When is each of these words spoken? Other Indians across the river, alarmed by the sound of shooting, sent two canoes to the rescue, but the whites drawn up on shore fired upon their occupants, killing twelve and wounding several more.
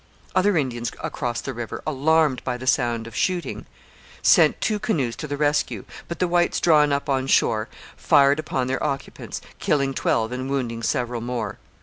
Other 0.33 0.57
Indians 0.57 0.91
across 1.03 1.41
the 1.41 1.53
river, 1.53 1.83
alarmed 1.85 2.43
by 2.43 2.57
the 2.57 2.65
sound 2.65 3.05
of 3.05 3.15
shooting, 3.15 3.67
sent 4.23 4.59
two 4.59 4.79
canoes 4.79 5.15
to 5.17 5.27
the 5.27 5.37
rescue, 5.37 5.85
but 6.07 6.17
the 6.17 6.27
whites 6.27 6.59
drawn 6.59 6.91
up 6.91 7.07
on 7.07 7.27
shore 7.27 7.69
fired 7.97 8.39
upon 8.39 8.65
their 8.65 8.83
occupants, 8.83 9.41
killing 9.59 9.93
twelve 9.93 10.31
and 10.31 10.49
wounding 10.49 10.81
several 10.81 11.21
more. 11.21 11.59